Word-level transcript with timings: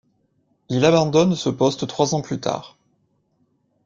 Il 0.69 0.83
abandonne 0.83 1.35
ce 1.35 1.49
poste 1.49 1.85
trois 1.85 2.15
ans 2.15 2.21
plus 2.23 2.39
tard. 2.39 2.75